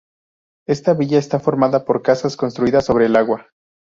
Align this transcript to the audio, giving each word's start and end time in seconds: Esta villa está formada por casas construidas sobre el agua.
Esta 0.67 0.95
villa 0.95 1.19
está 1.19 1.39
formada 1.39 1.85
por 1.85 2.01
casas 2.01 2.35
construidas 2.35 2.85
sobre 2.85 3.05
el 3.05 3.15
agua. 3.15 3.49